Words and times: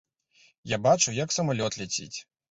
Я 0.71 0.79
бачыў, 0.85 1.13
як 1.17 1.35
самалёт 1.35 1.77
ляціць. 1.83 2.17